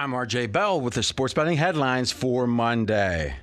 [0.00, 3.34] I'm RJ Bell with the sports betting headlines for Monday.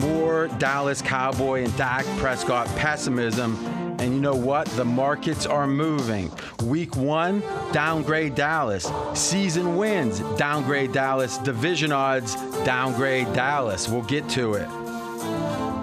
[0.00, 3.54] More Dallas Cowboy and Dak Prescott pessimism.
[4.00, 4.66] And you know what?
[4.68, 6.32] The markets are moving.
[6.62, 8.90] Week one, downgrade Dallas.
[9.12, 11.36] Season wins, downgrade Dallas.
[11.36, 12.34] Division odds,
[12.64, 13.90] downgrade Dallas.
[13.90, 14.66] We'll get to it.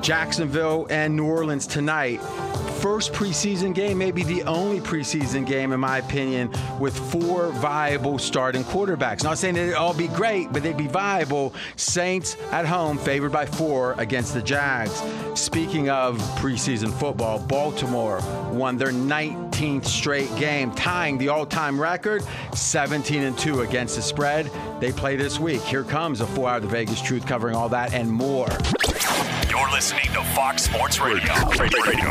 [0.01, 2.19] Jacksonville and New Orleans tonight
[2.81, 8.63] first preseason game, maybe the only preseason game, in my opinion, with four viable starting
[8.63, 9.23] quarterbacks.
[9.23, 11.53] Not saying it'd all be great, but they'd be viable.
[11.75, 15.01] Saints at home, favored by four against the Jags.
[15.39, 18.19] Speaking of preseason football, Baltimore
[18.51, 22.23] won their 19th straight game, tying the all-time record,
[22.55, 24.49] 17 and 2 against the spread.
[24.79, 25.61] They play this week.
[25.61, 28.49] Here comes a four-hour of The Vegas Truth covering all that and more.
[29.49, 31.33] You're listening to Fox Sports Radio.
[31.59, 32.10] Radio.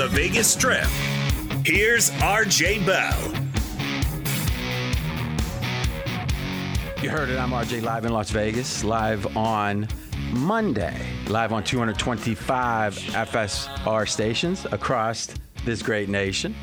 [0.00, 0.86] The Vegas Strip,
[1.62, 3.20] here's RJ Bell.
[7.02, 7.38] You heard it.
[7.38, 9.86] I'm RJ live in Las Vegas, live on
[10.32, 15.34] Monday, live on 225 FSR stations across
[15.66, 16.54] this great nation.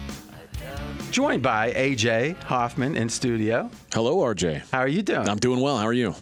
[1.12, 3.70] Joined by AJ Hoffman in studio.
[3.94, 4.64] Hello, RJ.
[4.72, 5.30] How are you doing?
[5.30, 5.78] I'm doing well.
[5.78, 6.16] How are you?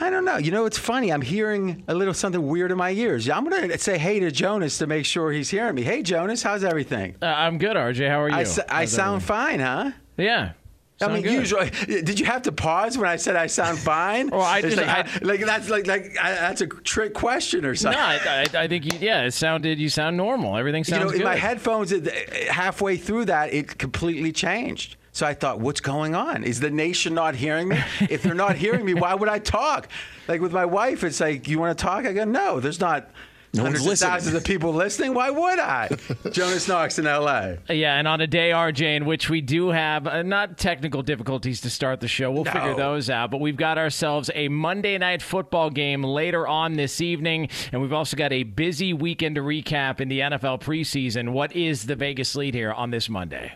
[0.00, 0.36] I don't know.
[0.38, 1.12] You know, it's funny.
[1.12, 3.26] I'm hearing a little something weird in my ears.
[3.26, 5.82] Yeah, I'm going to say hey to Jonas to make sure he's hearing me.
[5.82, 7.16] Hey, Jonas, how's everything?
[7.22, 8.08] Uh, I'm good, RJ.
[8.08, 8.34] How are you?
[8.36, 9.26] I, s- I sound everything?
[9.26, 9.90] fine, huh?
[10.16, 10.52] Yeah.
[11.00, 11.32] I mean, good.
[11.32, 14.30] usually, did you have to pause when I said I sound fine?
[14.30, 17.70] Well, I just- like, I- like that's like like I, that's a trick question or
[17.70, 18.00] No, something.
[18.00, 18.98] I, I, I think you.
[19.00, 19.78] Yeah, it sounded.
[19.78, 20.56] You sound normal.
[20.56, 21.12] Everything sounds.
[21.12, 22.08] you know, in my headphones, it,
[22.48, 24.96] halfway through that, it completely changed.
[25.14, 26.42] So I thought, what's going on?
[26.44, 27.78] Is the nation not hearing me?
[28.10, 29.88] if they're not hearing me, why would I talk?
[30.28, 32.04] Like with my wife, it's like, you want to talk?
[32.04, 33.08] I go, no, there's not.
[33.56, 35.14] No one's hundreds of thousands of people listening.
[35.14, 35.88] Why would I?
[36.32, 37.58] Jonas Knox in L.A.
[37.72, 41.60] Yeah, and on a day, RJ, in which we do have uh, not technical difficulties
[41.60, 42.50] to start the show, we'll No.
[42.50, 43.30] figure those out.
[43.30, 47.92] But we've got ourselves a Monday night football game later on this evening, and we've
[47.92, 51.28] also got a busy weekend to recap in the NFL preseason.
[51.30, 53.52] What is the Vegas lead here on this Monday?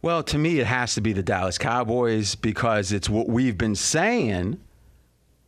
[0.00, 3.74] Well, to me, it has to be the Dallas Cowboys because it's what we've been
[3.74, 4.60] saying,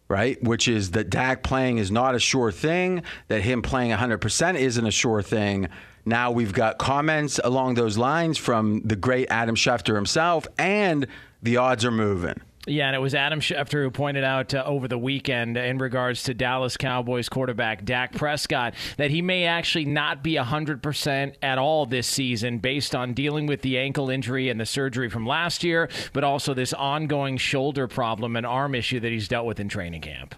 [0.08, 0.42] right?
[0.42, 4.86] Which is that Dak playing is not a sure thing, that him playing 100% isn't
[4.86, 5.68] a sure thing.
[6.04, 11.06] Now we've got comments along those lines from the great Adam Schefter himself, and
[11.42, 12.40] the odds are moving.
[12.66, 16.22] Yeah, and it was Adam Schefter who pointed out uh, over the weekend in regards
[16.24, 21.86] to Dallas Cowboys quarterback Dak Prescott that he may actually not be 100% at all
[21.86, 25.88] this season based on dealing with the ankle injury and the surgery from last year,
[26.12, 30.02] but also this ongoing shoulder problem and arm issue that he's dealt with in training
[30.02, 30.34] camp.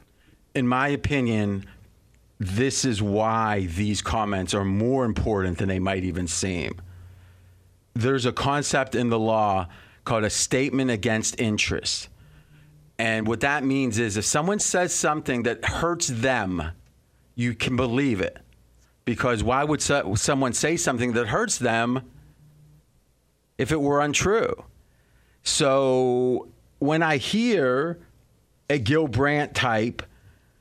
[0.55, 1.67] in my opinion,
[2.39, 6.81] this is why these comments are more important than they might even seem.
[7.95, 9.67] There's a concept in the law
[10.05, 12.09] called a statement against interest.
[13.03, 16.71] And what that means is if someone says something that hurts them,
[17.35, 18.39] you can believe it.
[19.05, 22.09] Because why would so- someone say something that hurts them
[23.59, 24.55] if it were untrue?
[25.43, 26.47] So
[26.79, 27.99] when I hear
[28.71, 30.05] a Gil Brandt type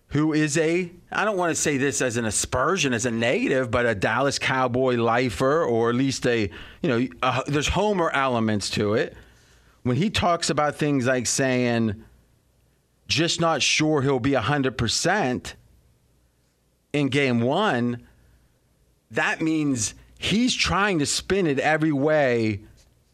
[0.07, 3.69] who is a I don't want to say this as an aspersion as a negative,
[3.69, 6.49] but a Dallas Cowboy lifer or at least a
[6.81, 9.15] you know a, there's Homer elements to it.
[9.83, 12.03] When he talks about things like saying
[13.11, 15.53] just not sure he'll be 100%
[16.93, 18.01] in game 1,
[19.11, 22.61] that means he's trying to spin it every way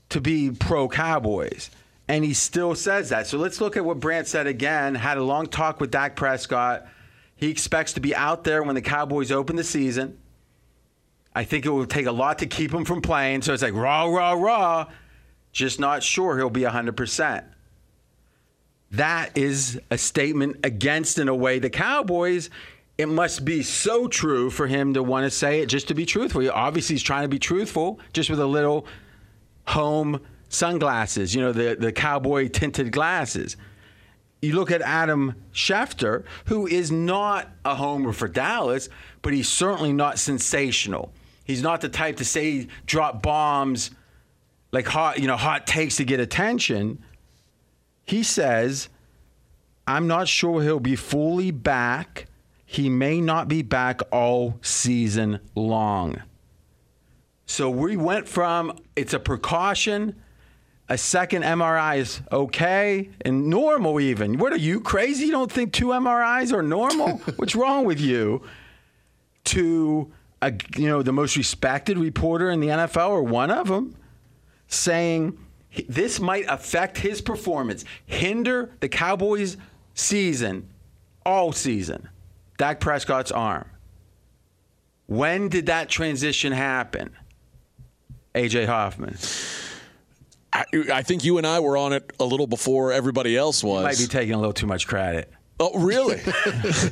[0.10, 1.70] to be pro Cowboys.
[2.08, 3.28] And he still says that.
[3.28, 4.96] So let's look at what Brandt said again.
[4.96, 6.88] Had a long talk with Dak Prescott.
[7.36, 10.18] He expects to be out there when the Cowboys open the season.
[11.36, 13.42] I think it will take a lot to keep him from playing.
[13.42, 14.88] So it's like raw, raw, raw.
[15.52, 17.44] Just not sure he'll be 100%.
[18.92, 22.50] That is a statement against, in a way, the Cowboys.
[22.98, 26.06] It must be so true for him to want to say it just to be
[26.06, 26.42] truthful.
[26.42, 28.88] He obviously he's trying to be truthful, just with a little
[29.68, 33.58] home sunglasses, you know, the, the cowboy tinted glasses.
[34.42, 38.88] You look at Adam Schefter, who is not a homer for Dallas,
[39.22, 41.12] but he's certainly not sensational.
[41.44, 43.92] He's not the type to say drop bombs
[44.72, 47.04] like hot, you know, hot takes to get attention.
[48.08, 48.90] He says,
[49.86, 52.26] "I'm not sure he'll be fully back.
[52.66, 56.24] He may not be back all season long."
[57.46, 60.16] So we went from it's a precaution,
[60.90, 64.38] a second MRI is okay and normal even.
[64.38, 65.26] What are you crazy?
[65.26, 67.18] You don't think two MRIs are normal?
[67.36, 68.42] What's wrong with you?
[69.46, 70.12] To
[70.42, 73.96] a, you know the most respected reporter in the NFL or one of them
[74.68, 75.38] saying
[75.88, 79.58] this might affect his performance, hinder the Cowboys'
[79.94, 80.70] season
[81.26, 82.10] all season.
[82.58, 83.70] Dak Prescott's arm.
[85.06, 87.12] When did that transition happen?
[88.34, 89.18] AJ Hoffman.
[90.54, 93.84] I, I think you and I were on it a little before everybody else was.
[93.84, 95.32] Might be taking a little too much credit.
[95.60, 96.22] Oh, really?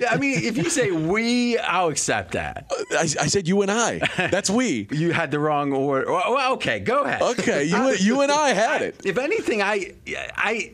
[0.10, 2.72] I mean, if you say we, I'll accept that.
[2.92, 4.00] I, I said you and I.
[4.18, 4.88] That's we.
[4.96, 6.12] You had the wrong order.
[6.12, 7.22] Well, okay, go ahead.
[7.22, 9.02] Okay, you you and I had it.
[9.06, 9.94] If anything, I,
[10.36, 10.72] I,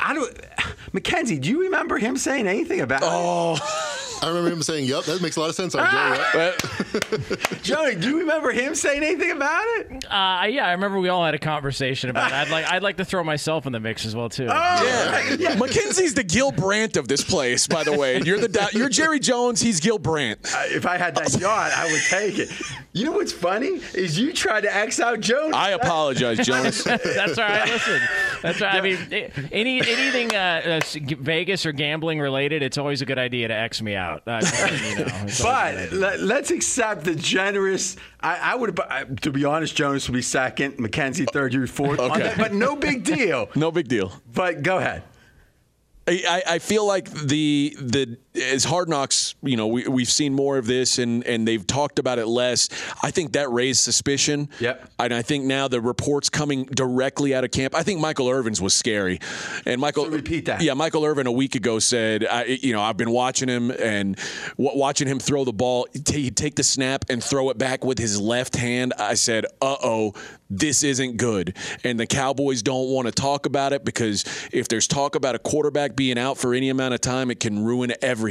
[0.00, 0.40] I don't.
[0.92, 3.56] Mackenzie, do you remember him saying anything about Oh,
[4.22, 6.30] I remember him saying, "Yep, that makes a lot of sense." RJ, Ah!
[6.34, 6.54] right?
[7.20, 7.62] it?
[7.62, 10.04] Johnny, do you remember him saying anything about it?
[10.06, 12.34] Uh, yeah, I remember we all had a conversation about it.
[12.34, 14.44] I'd like I'd like to throw myself in the mix as well too.
[14.44, 15.54] yeah.
[15.58, 18.20] Mackenzie's the Gil Brandt of this place, by the way.
[18.20, 19.60] You're the you're Jerry Jones.
[19.60, 20.40] He's Gil Brandt.
[20.52, 22.50] Uh, If I had that yacht, I would take it.
[22.92, 25.54] You know what's funny is you tried to X out Jones.
[25.54, 26.82] I apologize, Jonas.
[26.84, 27.68] That's all right.
[27.68, 28.00] Listen,
[28.42, 28.74] that's right.
[28.74, 28.98] I mean,
[29.52, 33.48] any anything uh, uh, s- g- Vegas or gambling related, it's always a good idea
[33.48, 34.07] to X me out.
[34.08, 37.96] Uh, you know, it's always a good But let, let's accept the generous.
[38.20, 42.00] I, I would, uh, to be honest, Jonas would be second, Mackenzie third, you fourth.
[42.00, 42.22] Okay.
[42.22, 43.48] that, but no big deal.
[43.56, 44.12] No big deal.
[44.32, 45.02] But go ahead.
[46.06, 50.34] I, I I feel like the the as Hard Knocks, you know, we we've seen
[50.34, 52.68] more of this and and they've talked about it less.
[53.02, 54.48] I think that raised suspicion.
[54.60, 54.90] Yep.
[54.98, 57.74] And I think now the reports coming directly out of camp.
[57.74, 59.20] I think Michael Irvin's was scary,
[59.66, 60.62] and Michael So repeat that.
[60.62, 64.16] Yeah, Michael Irvin a week ago said, I, you know, I've been watching him and
[64.56, 65.86] w- watching him throw the ball.
[66.08, 68.92] He'd take the snap and throw it back with his left hand.
[68.98, 70.14] I said, uh oh,
[70.50, 71.56] this isn't good.
[71.84, 75.38] And the Cowboys don't want to talk about it because if there's talk about a
[75.38, 78.27] quarterback being out for any amount of time, it can ruin everything.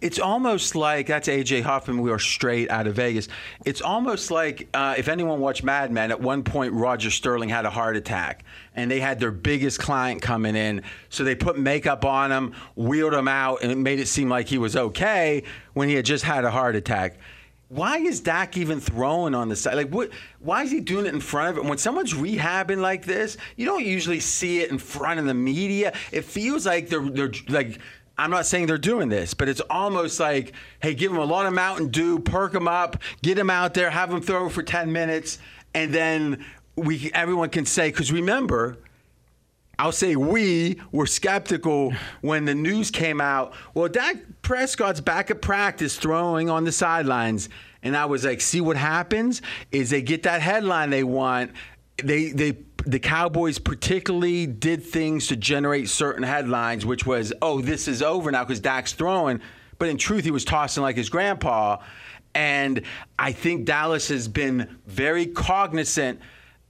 [0.00, 2.00] It's almost like that's AJ Hoffman.
[2.00, 3.28] We are straight out of Vegas.
[3.64, 7.64] It's almost like uh, if anyone watched Mad Men, at one point Roger Sterling had
[7.64, 8.44] a heart attack,
[8.74, 13.14] and they had their biggest client coming in, so they put makeup on him, wheeled
[13.14, 15.42] him out, and it made it seem like he was okay
[15.72, 17.18] when he had just had a heart attack.
[17.68, 19.74] Why is Dak even throwing on the side?
[19.74, 20.10] Like, what?
[20.38, 21.68] Why is he doing it in front of it?
[21.68, 25.92] When someone's rehabbing like this, you don't usually see it in front of the media.
[26.12, 27.80] It feels like they're they're like.
[28.16, 31.46] I'm not saying they're doing this, but it's almost like, hey, give them a lot
[31.46, 34.92] of Mountain Dew, perk them up, get them out there, have them throw for 10
[34.92, 35.38] minutes,
[35.74, 36.44] and then
[36.76, 38.78] we everyone can say, because remember,
[39.78, 43.54] I'll say we were skeptical when the news came out.
[43.74, 47.48] Well, Dak Prescott's back at practice throwing on the sidelines.
[47.82, 51.52] And I was like, see what happens is they get that headline they want.
[52.02, 52.52] They they
[52.86, 58.30] the Cowboys particularly did things to generate certain headlines, which was, oh, this is over
[58.30, 59.40] now because Dak's throwing.
[59.78, 61.78] But in truth, he was tossing like his grandpa.
[62.34, 62.82] And
[63.18, 66.20] I think Dallas has been very cognizant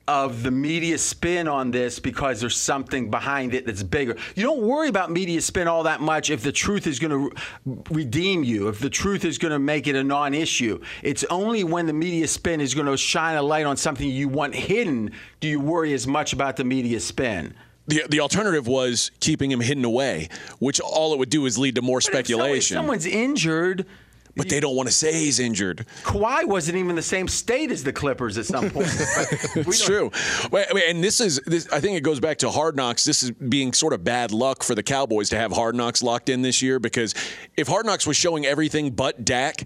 [0.07, 4.17] of the media spin on this because there's something behind it that's bigger.
[4.35, 7.33] You don't worry about media spin all that much if the truth is going to
[7.65, 10.81] re- redeem you, if the truth is going to make it a non issue.
[11.03, 14.29] It's only when the media spin is going to shine a light on something you
[14.29, 17.55] want hidden do you worry as much about the media spin.
[17.87, 21.75] The, the alternative was keeping him hidden away, which all it would do is lead
[21.77, 22.75] to more But if speculation.
[22.77, 23.87] someone's injured.
[24.37, 25.87] But they don't want to say he's injured.
[26.03, 28.89] Kawhi wasn't even the same state as the Clippers at some point.
[29.57, 30.11] It's true.
[30.53, 31.69] And this is this.
[31.73, 33.05] I think it goes back to Hard Knocks.
[33.05, 36.29] This is being sort of bad luck for the Cowboys to have Hard Knocks locked
[36.29, 37.15] in this year because
[37.57, 39.65] if Hard Knocks was showing everything but Dak,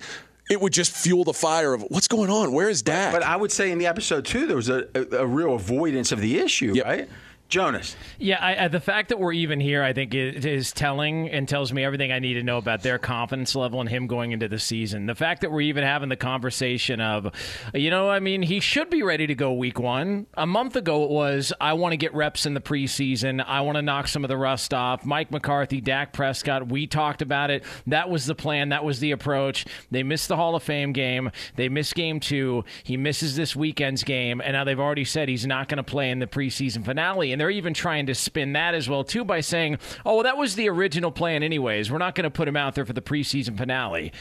[0.51, 2.53] it would just fuel the fire of what's going on.
[2.53, 3.13] Where is Dak?
[3.13, 6.13] But I would say in the episode two, there was a, a, a real avoidance
[6.13, 6.85] of the issue, Yep.
[6.87, 7.09] right?
[7.49, 7.97] Jonas.
[8.19, 11.49] Yeah, I, I, the fact that we're even here, I think, is, is telling and
[11.49, 14.49] tells me everything I need to know about their confidence level and him going into
[14.49, 15.07] the season.
[15.07, 17.33] The fact that we're even having the conversation of,
[17.73, 20.27] you know, I mean, he should be ready to go week one.
[20.35, 23.43] A month ago, it was, I want to get reps in the preseason.
[23.43, 25.07] I want to knock some of the rust off.
[25.07, 27.65] Mike McCarthy, Dak Prescott, we talked about it.
[27.87, 28.69] That was the plan.
[28.69, 29.65] That was the approach.
[29.91, 31.31] They missed the Hall of Fame game.
[31.57, 32.65] They missed game two.
[32.83, 34.43] He misses this weekend's game.
[34.45, 37.33] And now they've already said he's not going to play in the preseason finale.
[37.33, 40.37] And they're even trying to spin that as well too by saying, "Oh, well, that
[40.37, 41.91] was the original plan anyways.
[41.91, 44.13] We're not going to put him out there for the preseason finale."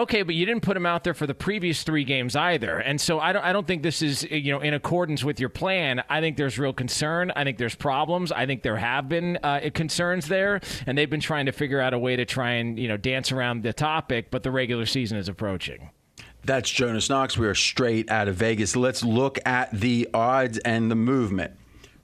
[0.00, 2.98] Okay, but you didn't put him out there for the previous three games either, and
[2.98, 3.44] so I don't.
[3.44, 6.02] I don't think this is you know in accordance with your plan.
[6.08, 7.30] I think there's real concern.
[7.36, 8.32] I think there's problems.
[8.32, 11.92] I think there have been uh, concerns there, and they've been trying to figure out
[11.92, 14.30] a way to try and you know dance around the topic.
[14.30, 15.90] But the regular season is approaching.
[16.44, 17.36] That's Jonas Knox.
[17.36, 18.74] We are straight out of Vegas.
[18.76, 21.52] Let's look at the odds and the movement.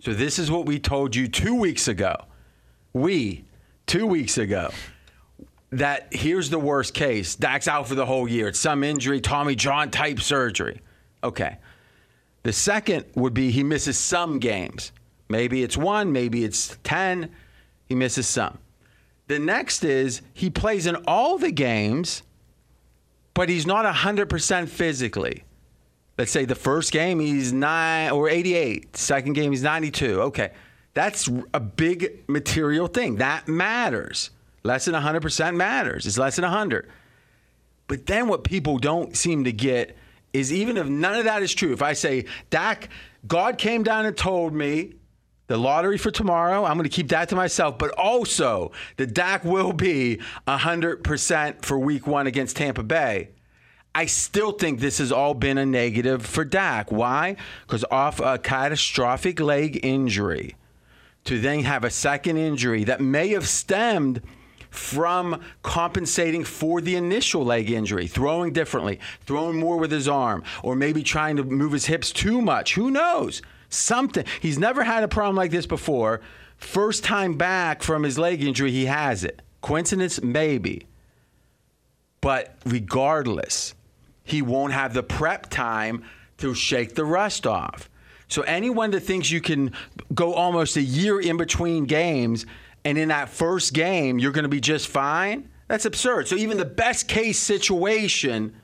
[0.00, 2.24] So this is what we told you two weeks ago.
[2.92, 3.44] We
[3.86, 4.70] two weeks ago
[5.72, 7.34] that here's the worst case.
[7.34, 8.48] Dak's out for the whole year.
[8.48, 10.80] It's some injury, Tommy John type surgery.
[11.22, 11.58] Okay.
[12.42, 14.92] The second would be he misses some games.
[15.28, 17.30] Maybe it's one, maybe it's 10.
[17.86, 18.58] He misses some.
[19.26, 22.22] The next is he plays in all the games,
[23.34, 25.42] but he's not 100% physically.
[26.18, 30.22] Let's say the first game he's 9 or 88, second game he's 92.
[30.22, 30.50] Okay.
[30.94, 33.16] That's a big material thing.
[33.16, 34.30] That matters.
[34.62, 36.06] Less than 100% matters.
[36.06, 36.88] It's less than 100.
[37.86, 39.96] But then what people don't seem to get
[40.32, 42.88] is even if none of that is true, if I say, Dak,
[43.26, 44.94] God came down and told me
[45.48, 49.44] the lottery for tomorrow, I'm going to keep that to myself, but also the Dak
[49.44, 53.28] will be 100% for week one against Tampa Bay.
[53.96, 56.92] I still think this has all been a negative for Dak.
[56.92, 57.36] Why?
[57.66, 60.54] Because off a catastrophic leg injury,
[61.24, 64.20] to then have a second injury that may have stemmed
[64.68, 70.76] from compensating for the initial leg injury, throwing differently, throwing more with his arm, or
[70.76, 72.74] maybe trying to move his hips too much.
[72.74, 73.40] Who knows?
[73.70, 74.26] Something.
[74.42, 76.20] He's never had a problem like this before.
[76.58, 79.40] First time back from his leg injury, he has it.
[79.62, 80.20] Coincidence?
[80.20, 80.86] Maybe.
[82.20, 83.74] But regardless,
[84.26, 86.04] he won't have the prep time
[86.38, 87.88] to shake the rust off.
[88.28, 89.72] So anyone that thinks you can
[90.12, 92.44] go almost a year in between games
[92.84, 96.28] and in that first game you're going to be just fine, that's absurd.
[96.28, 98.54] So even the best case situation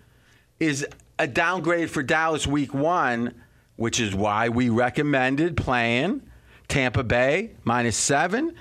[0.61, 0.87] is
[1.19, 3.35] a downgrade for Dallas week 1,
[3.77, 6.23] which is why we recommended playing
[6.69, 8.53] Tampa Bay minus 7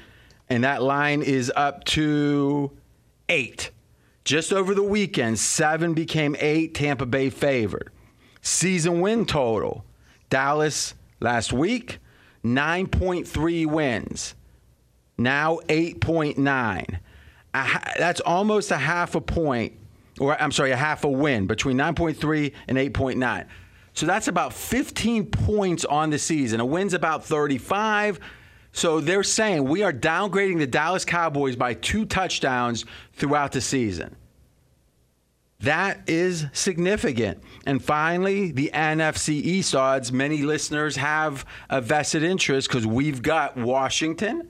[0.51, 2.71] and that line is up to
[3.29, 3.71] 8.
[4.31, 7.91] Just over the weekend, 7 became 8 Tampa Bay favored.
[8.41, 9.83] Season win total
[10.29, 11.99] Dallas last week,
[12.45, 14.35] 9.3 wins.
[15.17, 16.99] Now 8.9.
[17.99, 19.73] That's almost a half a point,
[20.17, 23.45] or I'm sorry, a half a win between 9.3 and 8.9.
[23.91, 26.61] So that's about 15 points on the season.
[26.61, 28.17] A win's about 35.
[28.71, 34.15] So they're saying we are downgrading the Dallas Cowboys by two touchdowns throughout the season.
[35.61, 37.43] That is significant.
[37.65, 40.11] And finally, the NFC East odds.
[40.11, 44.49] Many listeners have a vested interest because we've got Washington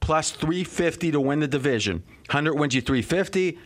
[0.00, 2.02] plus 350 to win the division.
[2.26, 3.58] 100 wins you 350.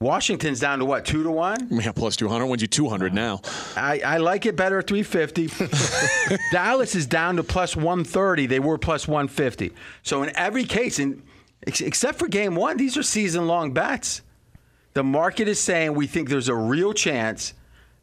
[0.00, 1.68] Washington's down to what, two to one?
[1.70, 3.40] Yeah, plus 200 wins you 200 now.
[3.76, 6.36] I, I like it better at 350.
[6.52, 8.46] Dallas is down to plus 130.
[8.46, 9.72] They were plus 150.
[10.02, 11.22] So in every case, in,
[11.62, 14.20] except for game one, these are season long bets.
[14.94, 17.54] The market is saying we think there's a real chance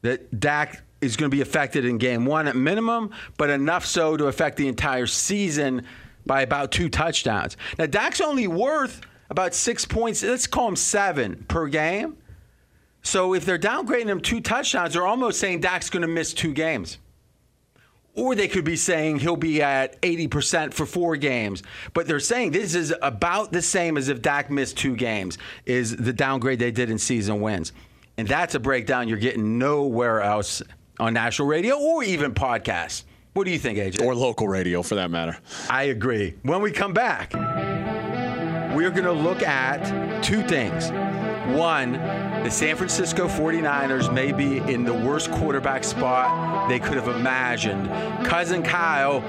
[0.01, 4.17] that Dak is going to be affected in game one at minimum, but enough so
[4.17, 5.85] to affect the entire season
[6.25, 7.57] by about two touchdowns.
[7.79, 10.21] Now, Dak's only worth about six points.
[10.21, 12.17] Let's call him seven per game.
[13.03, 16.53] So if they're downgrading him two touchdowns, they're almost saying Dak's going to miss two
[16.53, 16.99] games.
[18.13, 21.63] Or they could be saying he'll be at 80% for four games.
[21.93, 25.95] But they're saying this is about the same as if Dak missed two games, is
[25.95, 27.71] the downgrade they did in season wins.
[28.17, 30.61] And that's a breakdown you're getting nowhere else
[30.99, 33.03] on national radio or even podcasts.
[33.33, 34.03] What do you think, AJ?
[34.03, 35.37] Or local radio for that matter.
[35.69, 36.35] I agree.
[36.43, 37.33] When we come back,
[38.75, 40.91] we're going to look at two things.
[41.47, 47.07] One, the San Francisco 49ers may be in the worst quarterback spot they could have
[47.07, 47.87] imagined.
[48.25, 49.19] Cousin Kyle,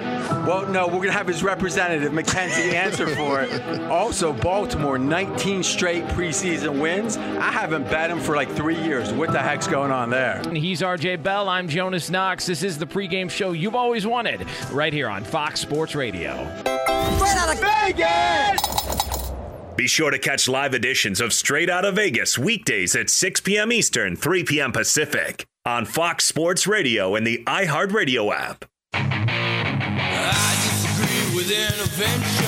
[0.47, 3.51] well, no, we're going to have his representative, Mackenzie, answer for it.
[3.93, 7.17] Also, Baltimore, 19 straight preseason wins.
[7.17, 9.13] I haven't bet him for like three years.
[9.13, 10.43] What the heck's going on there?
[10.53, 11.49] He's RJ Bell.
[11.49, 12.47] I'm Jonas Knox.
[12.47, 16.33] This is the pregame show you've always wanted, right here on Fox Sports Radio.
[16.63, 18.92] Straight out of Vegas!
[19.77, 23.73] Be sure to catch live editions of Straight Out of Vegas weekdays at 6 p.m.
[23.73, 24.71] Eastern, 3 p.m.
[24.71, 28.67] Pacific on Fox Sports Radio and the iHeartRadio app.
[28.93, 32.47] I disagree with intervention.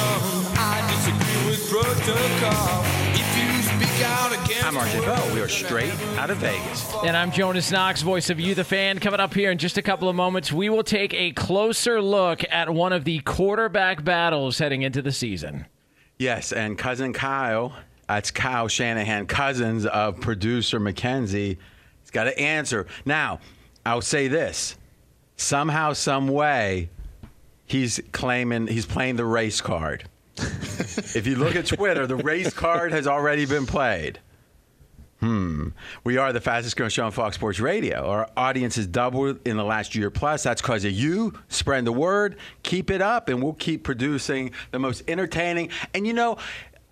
[0.59, 2.85] I disagree with protocol.
[3.15, 5.35] If you speak out against I'm RJ Bell.
[5.35, 6.93] We are straight out of Vegas.
[7.05, 8.99] And I'm Jonas Knox, voice of You, the fan.
[8.99, 12.45] Coming up here in just a couple of moments, we will take a closer look
[12.51, 15.65] at one of the quarterback battles heading into the season.
[16.19, 17.75] Yes, and cousin Kyle
[18.09, 21.59] That's Kyle Shanahan, cousins of producer Mackenzie.
[22.01, 22.87] He's got to answer.
[23.05, 23.41] Now,
[23.85, 24.77] I'll say this
[25.37, 26.91] somehow, some way,
[27.67, 30.05] he's claiming he's playing the race card.
[30.37, 34.19] if you look at Twitter, the race card has already been played.
[35.25, 35.69] Hmm.
[36.05, 38.05] We are the fastest growing show on Fox Sports Radio.
[38.05, 40.43] Our audience has doubled in the last year plus.
[40.43, 42.37] That's because of you spreading the word.
[42.63, 45.71] Keep it up, and we'll keep producing the most entertaining.
[45.95, 46.37] And you know,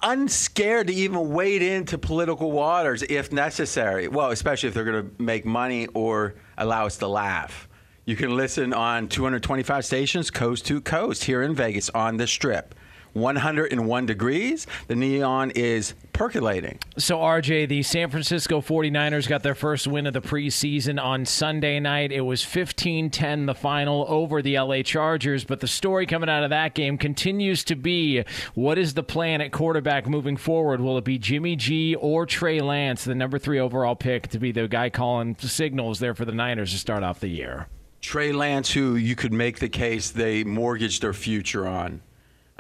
[0.02, 4.08] unscared to even wade into political waters if necessary.
[4.08, 7.68] Well, especially if they're going to make money or allow us to laugh.
[8.06, 12.74] You can listen on 225 stations, coast to coast, here in Vegas on the Strip.
[13.14, 14.66] 101 degrees.
[14.86, 16.78] The neon is percolating.
[16.96, 21.80] So, RJ, the San Francisco 49ers got their first win of the preseason on Sunday
[21.80, 22.12] night.
[22.12, 25.44] It was 15 10, the final over the LA Chargers.
[25.44, 29.40] But the story coming out of that game continues to be what is the plan
[29.40, 30.80] at quarterback moving forward?
[30.80, 34.52] Will it be Jimmy G or Trey Lance, the number three overall pick, to be
[34.52, 37.68] the guy calling signals there for the Niners to start off the year?
[38.00, 42.00] Trey Lance, who you could make the case they mortgaged their future on.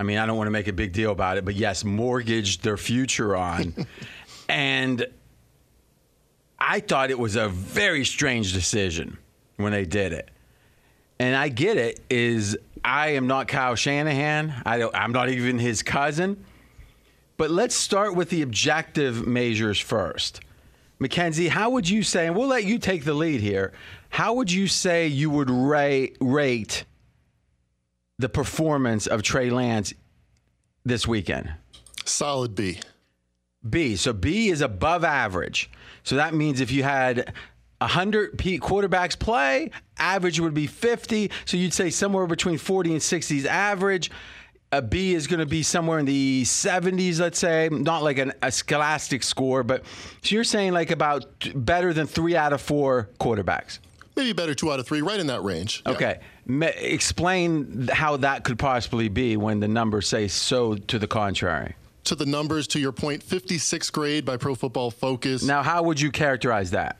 [0.02, 2.64] I mean, I don't want to make a big deal about it, but yes, mortgaged
[2.64, 3.86] their future on.
[4.48, 5.06] and
[6.58, 9.16] I thought it was a very strange decision
[9.58, 10.28] when they did it.
[11.20, 14.52] And I get it is I am not Kyle Shanahan.
[14.66, 16.44] I don't, I'm not even his cousin.
[17.36, 20.40] But let's start with the objective measures first.
[20.98, 23.72] Mackenzie, how would you say, and we'll let you take the lead here,
[24.08, 26.86] how would you say you would rate, rate
[28.22, 29.92] the performance of Trey Lance
[30.84, 31.52] this weekend?
[32.06, 32.80] Solid B.
[33.68, 33.96] B.
[33.96, 35.70] So B is above average.
[36.04, 37.32] So that means if you had
[37.78, 41.30] 100 quarterbacks play, average would be 50.
[41.44, 44.10] So you'd say somewhere between 40 and 60 is average.
[44.70, 48.32] A B is going to be somewhere in the 70s, let's say, not like an,
[48.40, 49.84] a scholastic score, but
[50.22, 53.80] so you're saying like about better than three out of four quarterbacks.
[54.16, 55.82] Maybe better two out of three, right in that range.
[55.86, 56.20] Okay.
[56.48, 61.74] Explain how that could possibly be when the numbers say so to the contrary.
[62.04, 65.44] To the numbers, to your point, 56th grade by Pro Football Focus.
[65.44, 66.96] Now, how would you characterize that?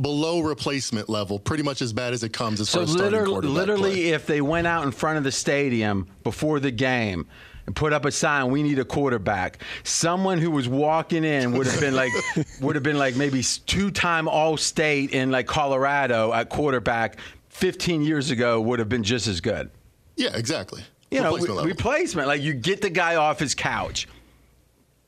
[0.00, 3.12] below replacement level, pretty much as bad as it comes as so far as starting
[3.12, 4.08] literally, quarterback literally play.
[4.08, 7.26] if they went out in front of the stadium before the game
[7.66, 11.66] and put up a sign, "We need a quarterback," someone who was walking in would
[11.66, 12.12] have been like,
[12.60, 17.18] would have been like maybe two-time All-State in like Colorado at quarterback.
[17.56, 19.70] 15 years ago would have been just as good.
[20.16, 20.82] Yeah, exactly.
[21.10, 22.28] You know, replacement, re- replacement.
[22.28, 24.06] Like you get the guy off his couch.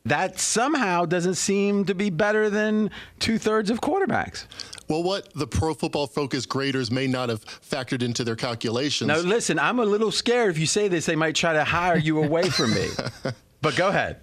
[0.06, 4.46] That somehow doesn't seem to be better than two thirds of quarterbacks.
[4.88, 9.08] Well, what the Pro Football Focus graders may not have factored into their calculations.
[9.08, 11.98] Now, listen, I'm a little scared if you say this, they might try to hire
[11.98, 12.86] you away from me.
[13.60, 14.20] but go ahead.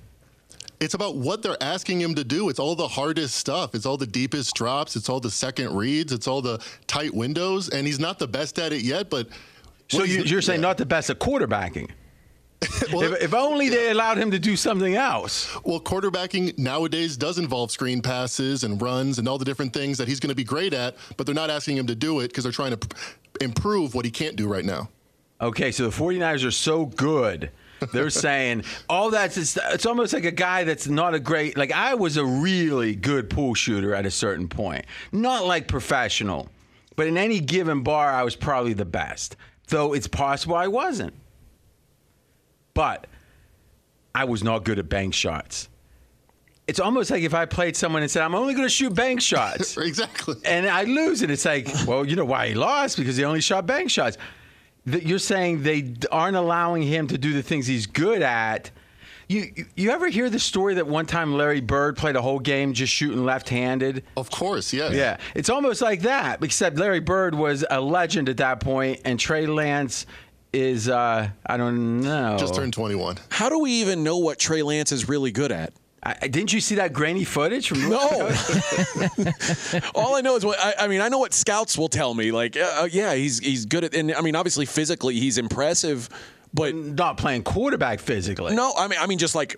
[0.80, 2.50] It's about what they're asking him to do.
[2.50, 3.76] It's all the hardest stuff.
[3.76, 4.96] It's all the deepest drops.
[4.96, 6.12] It's all the second reads.
[6.12, 7.70] It's all the tight windows.
[7.70, 9.28] And he's not the best at it yet, but.
[9.88, 10.68] So you, you're saying yeah.
[10.68, 11.92] not the best at quarterbacking.
[12.92, 15.56] Well, if, if only they allowed him to do something else.
[15.64, 20.08] Well, quarterbacking nowadays does involve screen passes and runs and all the different things that
[20.08, 22.44] he's going to be great at, but they're not asking him to do it because
[22.44, 22.88] they're trying to
[23.42, 24.90] improve what he can't do right now.
[25.42, 27.52] Okay, so the 49ers are so good.
[27.92, 31.72] They're saying all that's it's, it's almost like a guy that's not a great like
[31.72, 34.86] I was a really good pool shooter at a certain point.
[35.12, 36.50] Not like professional,
[36.96, 39.36] but in any given bar I was probably the best.
[39.68, 41.14] Though it's possible I wasn't.
[42.74, 43.08] But
[44.14, 45.70] I was not good at bank shots.
[46.68, 49.22] It's almost like if I played someone and said, I'm only going to shoot bank
[49.22, 49.78] shots.
[49.86, 50.36] Exactly.
[50.44, 51.30] and I lose it.
[51.30, 52.98] It's like, well, you know why he lost?
[52.98, 54.18] Because he only shot bank shots.
[54.86, 58.72] That You're saying they aren't allowing him to do the things he's good at.
[59.28, 62.74] You you ever hear the story that one time Larry Bird played a whole game
[62.74, 64.04] just shooting left-handed?
[64.16, 64.94] Of course, yes.
[64.94, 66.44] Yeah, it's almost like that.
[66.44, 70.06] Except Larry Bird was a legend at that point, and Trey Lance
[70.54, 72.38] is uh, I don't know.
[72.40, 73.18] Just turned 21.
[73.30, 75.74] How do we even know what Trey Lance is really good at?
[76.08, 77.90] I, didn't you see that grainy footage from?
[77.90, 77.98] No.
[79.96, 81.02] All I know is what I, I mean.
[81.02, 82.32] I know what scouts will tell me.
[82.32, 86.10] Like, uh, uh, yeah, he's he's good at, and I mean, obviously physically he's impressive,
[86.54, 88.56] but not playing quarterback physically.
[88.56, 89.56] no, I mean, I mean, just like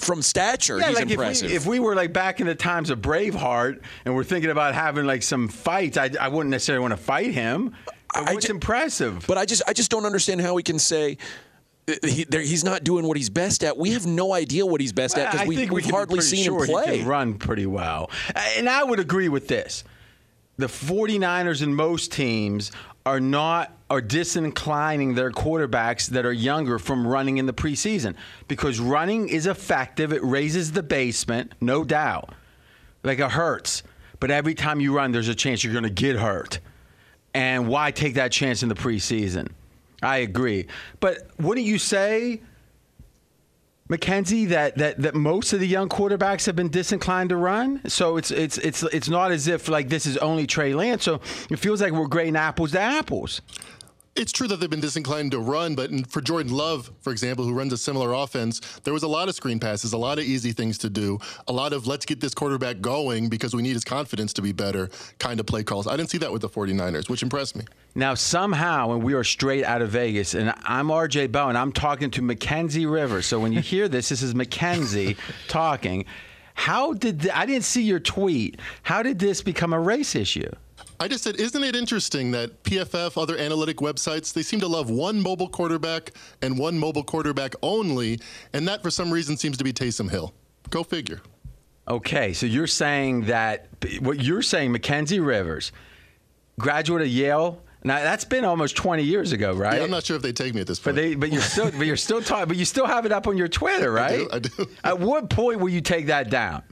[0.00, 1.50] from stature, Yeah, he's like if impressive.
[1.50, 4.74] we, if we were like back in the times of Braveheart and we're thinking about
[4.74, 7.74] having like some fights, I, I wouldn't necessarily want to fight him.
[8.12, 9.24] But I what's ju- impressive?
[9.26, 11.16] but I just I just don't understand how we can say.
[11.88, 13.76] Uh, He, he's not doing what he's best at.
[13.76, 16.60] We have no idea what he's best at because we, think we hardly seen sure
[16.60, 16.98] him He play.
[16.98, 18.10] can run pretty well.
[18.56, 19.84] And I would agree with this.
[20.56, 22.70] The 49ers and most teams
[23.06, 28.14] are not are disinclining their quarterbacks that are younger from running in the preseason
[28.48, 30.12] because running is effective.
[30.12, 32.34] It raises the basement, no doubt.
[33.02, 33.82] Like it hurts,
[34.20, 36.60] but every time you run, there's a chance you're going to get hurt.
[37.34, 39.48] And why take that chance in the preseason?
[40.04, 40.66] I agree.
[41.00, 42.42] But wouldn't you say,
[43.88, 47.80] Mackenzie, that, that, that most of the young quarterbacks have been disinclined to run?
[47.88, 51.04] So it's it's it's it's not as if like this is only Trey Lance.
[51.04, 53.40] So it feels like we're grading apples to apples.
[54.16, 57.52] It's true that they've been disinclined to run, but for Jordan Love, for example, who
[57.52, 60.52] runs a similar offense, there was a lot of screen passes, a lot of easy
[60.52, 63.82] things to do, a lot of let's get this quarterback going because we need his
[63.82, 65.88] confidence to be better kind of play calls.
[65.88, 67.64] I didn't see that with the 49ers, which impressed me.
[67.96, 71.72] Now, somehow, when we are straight out of Vegas, and I'm RJ Bell, and I'm
[71.72, 73.26] talking to Mackenzie Rivers.
[73.26, 75.16] So when you hear this, this is Mackenzie
[75.48, 76.04] talking.
[76.54, 78.60] How did I didn't see your tweet?
[78.84, 80.50] How did this become a race issue?
[81.00, 84.90] I just said, isn't it interesting that PFF, other analytic websites, they seem to love
[84.90, 88.20] one mobile quarterback and one mobile quarterback only,
[88.52, 90.32] and that for some reason seems to be Taysom Hill.
[90.70, 91.20] Go figure.
[91.88, 93.68] Okay, so you're saying that
[94.00, 95.72] what you're saying, Mackenzie Rivers,
[96.58, 97.60] graduate of Yale.
[97.86, 99.76] Now that's been almost 20 years ago, right?
[99.76, 100.96] Yeah, I'm not sure if they take me at this But point.
[100.96, 103.36] they, but you're still, but you're still talking, but you still have it up on
[103.36, 104.26] your Twitter, right?
[104.32, 104.70] I do, I do.
[104.84, 106.62] At what point will you take that down?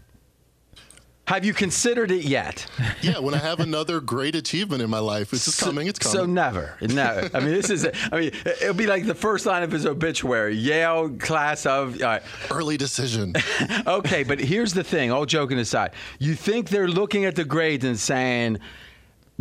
[1.28, 2.66] Have you considered it yet?
[3.00, 5.86] yeah, when I have another great achievement in my life, it's just coming.
[5.86, 6.18] It's coming.
[6.18, 7.30] So never, never.
[7.32, 7.86] I mean, this is.
[8.10, 12.02] I mean, it'll be like the first line of his obituary: Yale class of.
[12.02, 12.22] All right.
[12.50, 13.34] Early decision.
[13.86, 15.10] Okay, but here's the thing.
[15.10, 18.58] All joking aside, you think they're looking at the grades and saying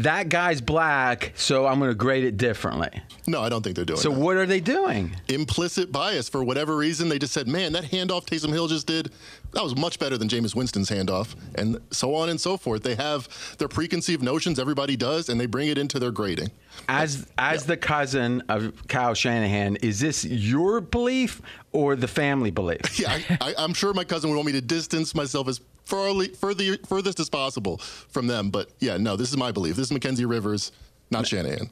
[0.04, 2.90] that guy's black, so I'm going to grade it differently.
[3.28, 4.02] No, I don't think they're doing it.
[4.02, 4.20] So that.
[4.20, 5.16] what are they doing?
[5.28, 7.10] Implicit bias for whatever reason.
[7.10, 9.12] They just said, man, that handoff Taysom Hill just did,
[9.54, 12.84] that was much better than Jameis Winston's handoff, and so on and so forth.
[12.84, 16.52] They have their preconceived notions, everybody does, and they bring it into their grading.
[16.88, 21.42] As as the cousin of Kyle Shanahan, is this your belief
[21.74, 22.82] or the family belief?
[23.02, 26.36] Yeah, I, I, I'm sure my cousin would want me to distance myself as farly,
[26.36, 28.50] further, furthest as possible from them.
[28.50, 29.76] But yeah, no, this is my belief.
[29.76, 30.72] This is Mackenzie Rivers,
[31.10, 31.70] not Shanahan.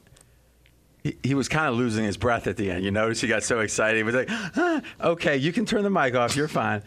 [1.02, 2.84] He, he was kind of losing his breath at the end.
[2.84, 3.96] You notice he got so excited.
[3.96, 6.36] He was like, "Ah, "Okay, you can turn the mic off.
[6.36, 6.82] You're fine."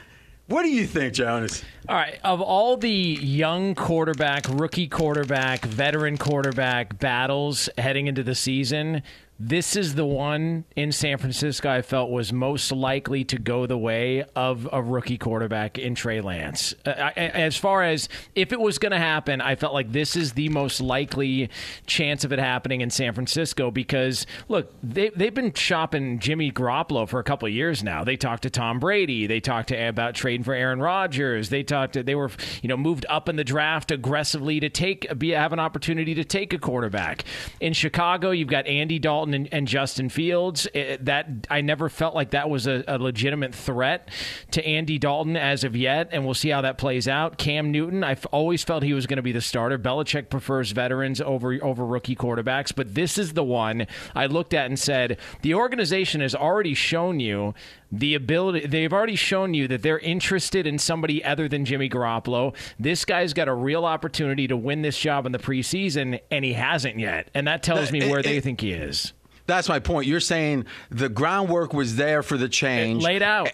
[0.48, 1.64] What do you think, Jonas?
[1.88, 2.20] All right.
[2.24, 9.04] Of all the young quarterback, rookie quarterback, veteran quarterback battles heading into the season,
[9.50, 13.78] this is the one in San Francisco I felt was most likely to go the
[13.78, 16.74] way of a rookie quarterback in Trey Lance.
[16.86, 20.16] Uh, I, as far as if it was going to happen, I felt like this
[20.16, 21.50] is the most likely
[21.86, 27.08] chance of it happening in San Francisco because, look, they, they've been shopping Jimmy Garoppolo
[27.08, 28.06] for a couple years now.
[28.06, 29.28] They talked to Tom Brady.
[29.28, 31.50] They talked to, about trading for Aaron Rodgers.
[31.50, 35.20] They talked to, they were, you know, moved up in the draft aggressively to take,
[35.20, 37.26] be, have an opportunity to take a quarterback.
[37.60, 40.68] In Chicago, you've got Andy Dalton and, and Justin Fields.
[40.74, 44.10] It, that I never felt like that was a, a legitimate threat
[44.52, 47.38] to Andy Dalton as of yet, and we'll see how that plays out.
[47.38, 49.78] Cam Newton, I've always felt he was going to be the starter.
[49.78, 54.68] Belichick prefers veterans over over rookie quarterbacks, but this is the one I looked at
[54.68, 57.54] and said the organization has already shown you
[57.92, 62.56] the ability they've already shown you that they're interested in somebody other than Jimmy Garoppolo.
[62.80, 66.54] This guy's got a real opportunity to win this job in the preseason and he
[66.54, 67.30] hasn't yet.
[67.36, 69.14] And that tells me It- where it- they think he is.
[69.46, 70.08] That's my point.
[70.08, 73.50] You're saying the groundwork was there for the change, laid out.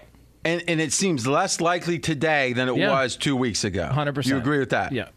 [0.46, 2.92] and and it seems less likely today than it Yeah.
[2.92, 3.90] was two weeks ago.
[3.92, 4.28] 100%.
[4.28, 4.92] You agree with that?
[4.92, 5.10] Yeah.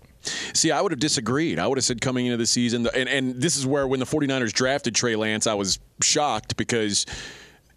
[0.54, 1.58] See, I would have disagreed.
[1.58, 4.06] I would have said coming into the season, and, and this is where when the
[4.06, 7.06] 49ers drafted Trey Lance, I was shocked because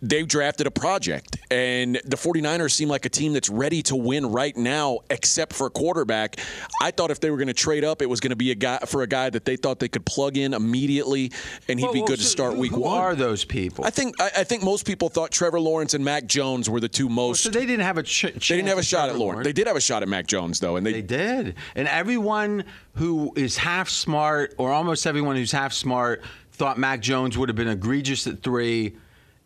[0.01, 1.37] they drafted a project.
[1.51, 5.67] And the 49ers seem like a team that's ready to win right now, except for
[5.67, 6.37] a quarterback.
[6.81, 8.55] I thought if they were going to trade up, it was going to be a
[8.55, 11.31] guy for a guy that they thought they could plug in immediately,
[11.69, 12.97] and he'd be Well, good to start who- week who one.
[12.97, 13.85] are those people?
[13.85, 16.89] I think I, I think most people thought Trevor Lawrence and Mac Jones were the
[16.89, 17.43] two most.
[17.43, 19.43] so they didn't have a ch- they didn't have a shot at Trevor Lawrence.
[19.45, 21.55] They did have a shot at Mac Jones though, and they, They did.
[21.75, 26.21] And everyone who is half smart, or almost everyone who's half smart,
[26.53, 28.95] thought Mac Jones would have been egregious at three.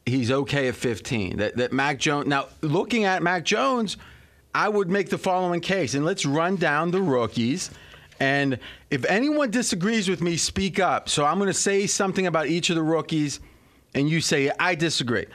[0.06, 1.38] He's okay at 15.
[1.38, 2.28] That, that Mac Jones.
[2.28, 3.98] Now, looking at Mac Jones,
[4.54, 7.70] I would make the following case, and let's run down the rookies.
[8.20, 8.60] And
[8.90, 11.10] if anyone disagrees with me, speak up.
[11.10, 13.40] So I'm going to say something about each of the rookies,
[13.94, 15.26] and you say, I disagree.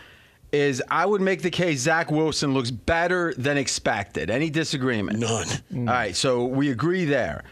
[0.53, 4.31] Is I would make the case Zach Wilson looks better than expected.
[4.31, 5.19] Any disagreement?
[5.19, 5.49] None.
[5.89, 7.43] All right, so we agree there.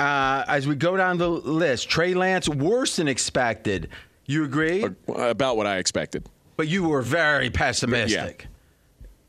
[0.00, 3.90] Uh, as we go down the list, Trey Lance worse than expected.
[4.26, 4.84] You agree?
[5.08, 6.26] about what I expected.
[6.60, 8.46] But you were very pessimistic.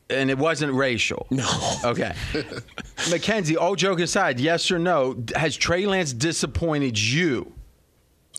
[0.10, 1.28] And it wasn't racial.
[1.30, 1.50] No.
[1.86, 2.14] Okay.
[3.10, 7.54] Mackenzie, all joke aside, yes or no, has Trey Lance disappointed you?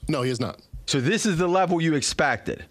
[0.09, 0.61] No, he is not.
[0.85, 2.66] So this is the level you expected.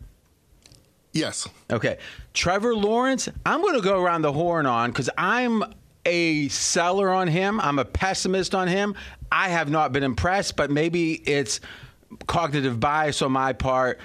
[1.12, 1.50] Yes.
[1.72, 1.98] Okay.
[2.36, 5.64] Trevor Lawrence, I'm going to go around the horn on because I'm
[6.06, 7.60] a seller on him.
[7.60, 8.94] I'm a pessimist on him.
[9.32, 11.62] I have not been impressed, but maybe it's
[12.28, 14.00] cognitive bias on my part.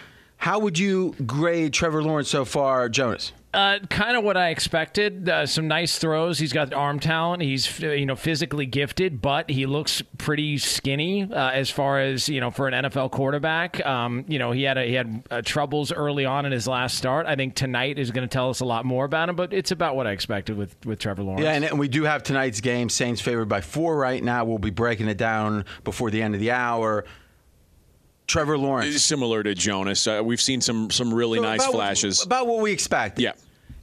[0.46, 3.32] How would you grade Trevor Lawrence so far, Jonas?
[3.52, 5.28] Uh, kind of what I expected.
[5.28, 6.38] Uh, some nice throws.
[6.38, 7.42] He's got arm talent.
[7.42, 12.40] He's you know physically gifted, but he looks pretty skinny uh, as far as you
[12.40, 13.84] know for an NFL quarterback.
[13.84, 16.96] Um, you know he had a, he had uh, troubles early on in his last
[16.96, 17.26] start.
[17.26, 19.72] I think tonight is going to tell us a lot more about him, but it's
[19.72, 21.42] about what I expected with with Trevor Lawrence.
[21.42, 22.88] Yeah, and, and we do have tonight's game.
[22.88, 24.44] Saints favored by four right now.
[24.44, 27.04] We'll be breaking it down before the end of the hour.
[28.26, 29.02] Trevor Lawrence.
[29.02, 32.22] Similar to Jonas, uh, we've seen some some really So nice about- flashes.
[32.22, 33.18] About what we expect.
[33.18, 33.32] Yeah.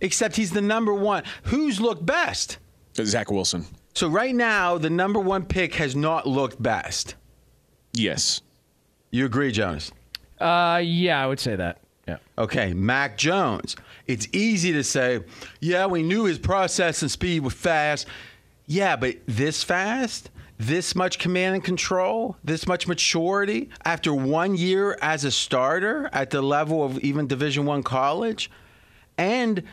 [0.01, 1.23] Except he's the number one.
[1.43, 2.58] Who's looked best?
[2.97, 7.15] Zach Wilson, So right now, the number one pick has not looked best.
[7.93, 8.41] yes.
[9.12, 9.91] You agree, Jonas?
[10.39, 11.77] Uh, yeah, I would say that.
[12.08, 12.17] Yeah.
[12.38, 13.75] Okay, Mac Jones.
[14.08, 15.19] It's easy to say,
[15.62, 18.08] yeah, we knew his process and speed was fast.
[18.65, 20.29] Yeah, but this fast?
[20.57, 22.37] This much command and control?
[22.43, 27.65] This much maturity after one year as a starter at the level of even Division
[27.65, 28.49] One college?
[29.17, 29.63] And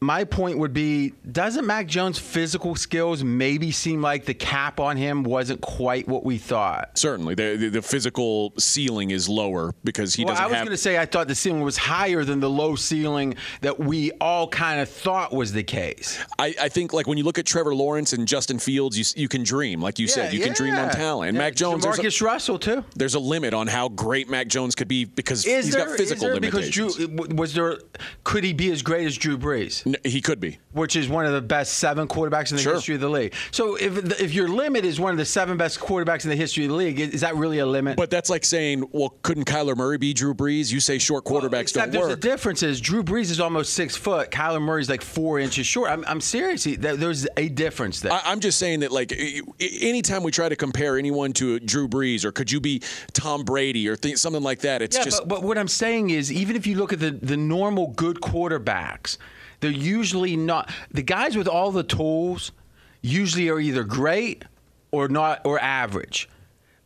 [0.00, 4.96] my point would be doesn't Mac Jones' physical skills maybe seem like the cap on
[4.96, 6.96] him wasn't quite what we thought?
[6.96, 10.66] Certainly, the, the the physical ceiling is lower because he well, doesn't I was have.
[10.66, 14.12] going to say I thought the ceiling was higher than the low ceiling that we
[14.20, 16.18] all kind of thought was the case.
[16.38, 19.28] I, I think like when you look at Trevor Lawrence and Justin Fields, you you
[19.28, 21.30] can dream, like you said, you can dream on talent.
[21.30, 22.84] And Yeah, Mac Jones, Marcus Russell too.
[22.94, 25.96] there's a limit on how great Mac Jones could be because Is he's there, got
[25.96, 26.70] physical is there because.
[26.70, 26.88] Drew
[27.34, 27.78] was there?
[28.24, 29.87] Could he be as great as Drew Brees?
[30.04, 30.58] He could be.
[30.72, 32.74] which is one of the best seven quarterbacks in the Sure.
[32.74, 33.34] history of the league.
[33.50, 36.64] So if if your limit is one of the seven best quarterbacks in the history
[36.64, 37.96] of the league, is that really a limit?
[37.96, 40.72] But that's like saying, well, couldn't Kyler Murray be Drew Brees?
[40.72, 42.20] You say short quarterbacks Except don't there's work.
[42.20, 42.62] difference.
[42.62, 44.30] Is Drew Brees is almost six foot.
[44.30, 45.90] Kyler Murray's like four inches short.
[45.90, 46.64] I'm, I'm serious.
[46.64, 48.12] There's a difference there.
[48.12, 49.12] I, I'm just saying that, like,
[49.60, 53.88] anytime we try to compare anyone to Drew Brees or could you be Tom Brady
[53.88, 56.56] or th- something like that, it's yeah, just but, but what I'm saying is, even
[56.56, 59.16] if you look at the, the normal good quarterbacks,
[59.60, 62.52] they're usually not the guys with all the tools.
[63.00, 64.44] Usually are either great
[64.90, 66.28] or not or average.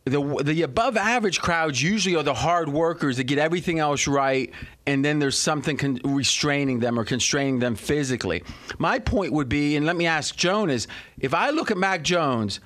[0.05, 4.51] The the above average crowds usually are the hard workers that get everything else right,
[4.85, 8.43] and then there's something con- restraining them or constraining them physically.
[8.77, 10.87] My point would be, and let me ask Jonas,
[11.19, 12.59] if I look at Mac Jones,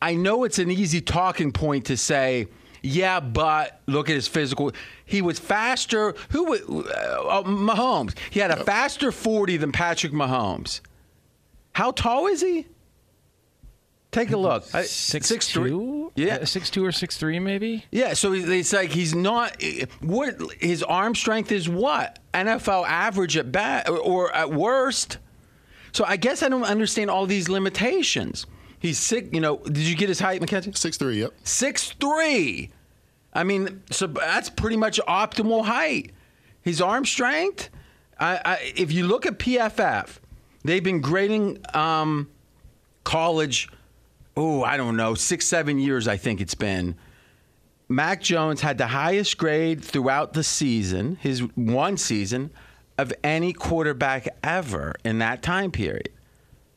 [0.00, 2.48] I know it's an easy talking point to say,
[2.82, 4.72] yeah, but look at his physical.
[5.04, 6.14] He was faster.
[6.30, 6.44] Who?
[6.44, 8.16] wa- Uh, Mahomes.
[8.30, 10.80] He had a faster 40 than Patrick Mahomes.
[11.74, 12.66] How tall is he?
[14.10, 14.64] Take a look.
[14.64, 16.12] Six, three- two?
[16.16, 16.34] Yeah.
[16.42, 17.86] Uh, six two or six three maybe.
[17.90, 19.56] Yeah, so it's like he's not.
[20.00, 21.66] What his arm strength is?
[21.70, 25.16] What NFL average at best or at worst?
[25.92, 28.44] So I guess I don't understand all these limitations.
[28.82, 29.32] He's sick.
[29.32, 30.72] You know, did you get his height, Mackenzie?
[30.74, 31.20] Six three.
[31.20, 31.34] Yep.
[31.44, 32.70] Six three.
[33.32, 36.10] I mean, so that's pretty much optimal height.
[36.62, 37.70] His arm strength.
[38.18, 40.18] I, I, if you look at PFF,
[40.64, 42.28] they've been grading um,
[43.04, 43.68] college.
[44.36, 46.08] Oh, I don't know, six seven years.
[46.08, 46.96] I think it's been.
[47.88, 52.50] Mac Jones had the highest grade throughout the season, his one season,
[52.98, 56.08] of any quarterback ever in that time period.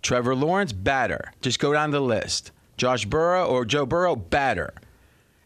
[0.06, 1.34] Trevor Lawrence, batter.
[1.42, 2.52] Just go down the list.
[2.78, 4.72] Josh Burrow or Joe Burrow, batter.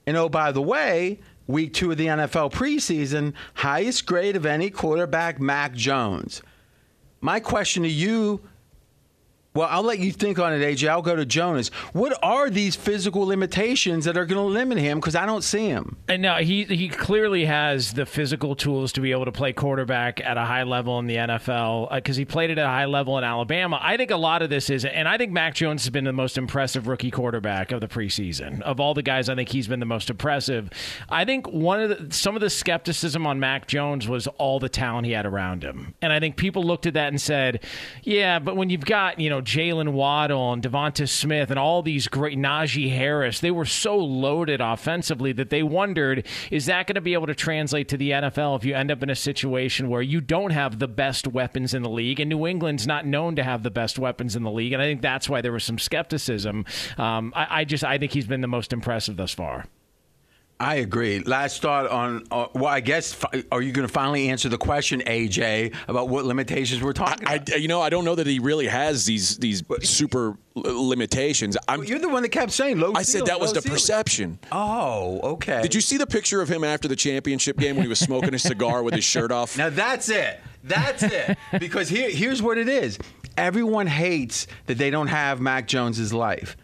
[0.06, 4.70] And oh, by the way, week two of the NFL preseason, highest grade of any
[4.70, 6.42] quarterback, Mac Jones.
[7.22, 8.42] My question to you
[9.56, 10.88] well, I'll let you think on it, AJ.
[10.90, 11.70] I'll go to Jonas.
[11.92, 15.00] What are these physical limitations that are going to limit him?
[15.00, 15.98] Because I don't see him.
[16.08, 20.22] And no, he he clearly has the physical tools to be able to play quarterback
[20.22, 22.86] at a high level in the NFL because uh, he played it at a high
[22.86, 23.80] level in Alabama.
[23.82, 26.14] I think a lot of this is, and I think Mac Jones has been the
[26.14, 28.62] most impressive rookie quarterback of the preseason.
[28.62, 30.70] Of all the guys, I think he's been the most impressive.
[31.10, 34.70] I think one of the, some of the skepticism on Mac Jones was all the
[34.70, 37.64] talent he had around him, and I think people looked at that and said,
[38.04, 42.08] "Yeah, but when you've got you know Jaylen Waddle and DeVonta Smith and all these
[42.08, 47.02] great Najee Harris, they were so loaded offensively that they wondered, is that going to
[47.02, 50.02] be able to translate to the NFL if you end up in a situation where
[50.02, 52.20] you don't have the best weapons in the league?
[52.20, 54.86] And New England's not known to have the best weapons in the league, and I
[54.86, 56.66] think that's why there was some skepticism.
[56.98, 59.66] Um, I, I just I think he's been the most impressive thus far.
[60.62, 61.20] I agree.
[61.20, 64.58] Last thought on, uh, well, I guess, fi- are you going to finally answer the
[64.58, 67.62] question, AJ, about what limitations we're talking I, about?
[67.62, 71.56] you know, I don't know that he really has these these super limitations.
[71.68, 73.76] I'm, You're the one that kept saying low I said that was the ceiling.
[73.76, 74.40] perception.
[74.52, 75.62] Oh, okay.
[75.62, 78.34] Did you see the picture of him after the championship game when he was smoking
[78.34, 79.58] a cigar with his shirt off?
[79.58, 80.42] Now that's it.
[80.64, 81.38] That's it.
[81.60, 83.00] because here, here's what it is.
[83.38, 86.58] Everyone hates that they don't have Mac Jones's life.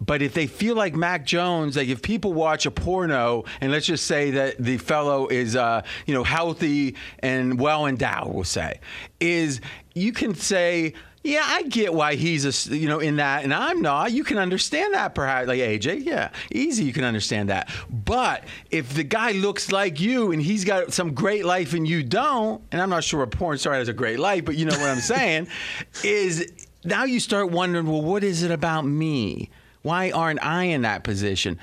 [0.00, 3.86] But if they feel like Mac Jones, like if people watch a porno and let's
[3.86, 8.80] just say that the fellow is, uh, you know, healthy and well endowed, we'll say,
[9.20, 9.60] is
[9.94, 13.82] you can say, yeah, I get why he's a, you know, in that, and I'm
[13.82, 14.12] not.
[14.12, 16.04] You can understand that, perhaps, like AJ.
[16.04, 16.84] Yeah, easy.
[16.84, 17.70] You can understand that.
[17.90, 22.04] But if the guy looks like you and he's got some great life and you
[22.04, 24.78] don't, and I'm not sure a porn star has a great life, but you know
[24.78, 25.48] what I'm saying,
[26.04, 26.50] is
[26.84, 29.50] now you start wondering, well, what is it about me?
[29.88, 31.58] Why aren't I in that position?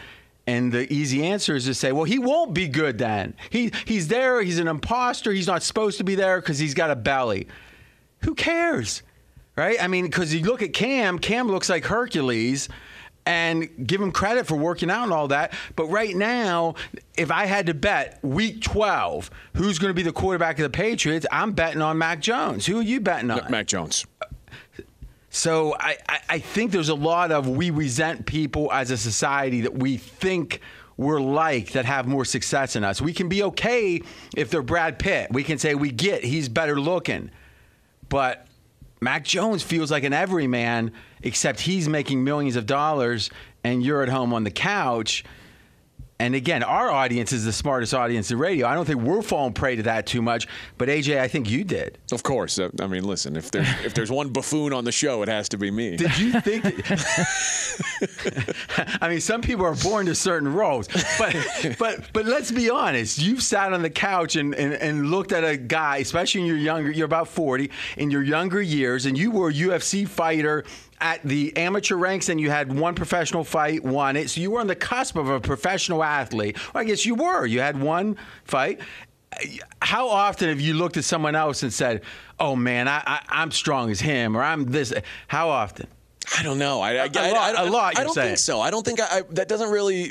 [0.47, 3.35] And the easy answer is to say, well, he won't be good then.
[3.51, 4.41] He he's there.
[4.41, 5.31] He's an imposter.
[5.31, 7.47] He's not supposed to be there because he's got a belly.
[8.21, 9.03] Who cares?
[9.55, 9.77] Right?
[9.79, 12.67] I mean, because you look at Cam, Cam looks like Hercules
[13.27, 15.53] and give him credit for working out and all that.
[15.75, 16.73] But right now,
[17.15, 20.71] if I had to bet week 12 who's going to be the quarterback of the
[20.71, 22.65] Patriots, I'm betting on Mac Jones.
[22.65, 23.51] Who are you betting on?
[23.51, 24.07] Mac Jones.
[25.35, 29.61] So I, I, I think there's a lot of we resent people as a society
[29.61, 30.61] that we think
[30.95, 33.01] we're like that have more success than us.
[33.01, 34.01] We can be okay
[34.33, 35.27] if they're Brad Pitt.
[35.31, 37.31] We can say we get he's better looking.
[38.07, 38.47] But
[39.01, 43.29] Mac Jones feels like an everyman, except he's making millions of dollars
[43.61, 45.25] and you're at home on the couch.
[46.17, 48.67] And again, our audience is the smartest audience in radio.
[48.67, 50.47] I don't think we're falling prey to that too much.
[50.77, 51.97] But AJ, I think you did.
[52.13, 52.57] Of course.
[52.57, 55.49] Uh, I mean, listen, if there's if there's one buffoon on the show, it has
[55.49, 55.97] to be me.
[55.97, 56.63] Did you think?
[59.01, 60.87] I mean, some people are born to certain roles,
[61.19, 61.35] but
[61.77, 63.19] but but let's be honest.
[63.19, 66.57] You've sat on the couch and, and, and looked at a guy, especially in your
[66.57, 66.91] younger.
[66.91, 70.63] You're about forty in your younger years, and you were a UFC fighter
[71.01, 74.29] at the amateur ranks, and you had one professional fight, won it.
[74.29, 76.57] So you were on the cusp of a professional athlete.
[76.73, 77.45] Well, I guess you were.
[77.45, 78.79] You had one fight.
[79.81, 82.03] How often have you looked at someone else and said,
[82.39, 84.93] "Oh man, I, I, I'm strong as him," or "I'm this"?
[85.27, 85.87] How often?
[86.39, 86.79] I don't know.
[86.81, 88.27] I, I, A I- lot- I don't- a lot, I don't saying.
[88.29, 88.59] think so.
[88.61, 90.09] I don't think I, I, that doesn't really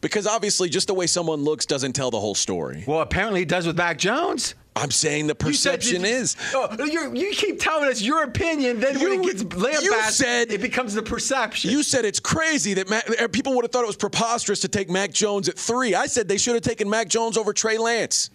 [0.00, 2.84] because obviously just the way someone looks doesn't tell the whole story.
[2.86, 4.54] Well, apparently it does with Mac Jones.
[4.76, 6.36] I'm saying the You perception is.
[6.54, 8.80] Oh, you you keep telling us your opinion.
[8.80, 11.70] Then when You- it gets lambasted, you said- it becomes the perception.
[11.70, 14.88] You said it's crazy that Mac, people would have thought it was preposterous to take
[14.88, 15.94] Mac Jones at three.
[15.94, 18.30] I said they should have taken Mac Jones over Trey Lance.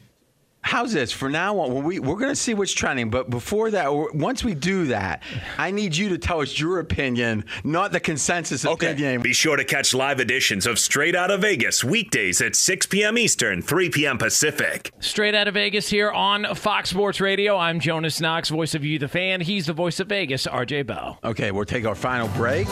[0.67, 1.11] How's this?
[1.11, 4.43] For now on, when we we're going to see what's trending, but before that, once
[4.43, 5.21] we do that,
[5.59, 8.91] I need you to tell us your opinion, not the consensus Okay.
[8.93, 9.21] opinion.
[9.21, 13.15] Be sure to catch live editions of Straight out of Vegas weekdays at 6 p.m.
[13.15, 14.17] Eastern, 3 p.m.
[14.17, 14.91] Pacific.
[14.99, 17.55] Straight out of Vegas here on Fox Sports Radio.
[17.55, 19.41] I'm Jonas Knox, voice of you, the fan.
[19.41, 21.19] He's the voice of Vegas, RJ Bell.
[21.23, 22.67] Okay, we'll take our final break.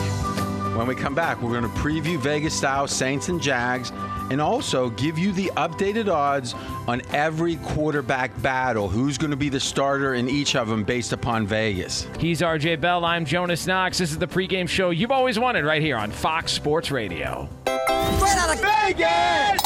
[0.76, 3.92] When we come back, we're going to preview Vegas style Saints and Jags
[4.30, 6.54] and also give you the updated odds
[6.86, 8.88] on every quarterback battle.
[8.88, 12.06] Who's going to be the starter in each of them based upon Vegas?
[12.18, 13.04] He's RJ Bell.
[13.04, 13.98] I'm Jonas Knox.
[13.98, 17.48] This is the pregame show you've always wanted right here on Fox Sports Radio.
[17.64, 19.62] Straight out of Vegas!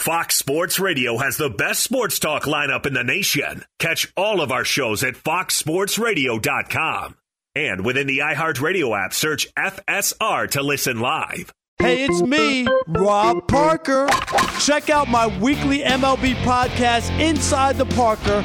[0.00, 3.64] Fox Sports Radio has the best sports talk lineup in the nation.
[3.78, 7.16] Catch all of our shows at foxsportsradio.com.
[7.54, 11.52] And within the iHeartRadio app, search FSR to listen live.
[11.82, 14.06] Hey, it's me, Rob Parker.
[14.60, 18.44] Check out my weekly MLB podcast, Inside the Parker,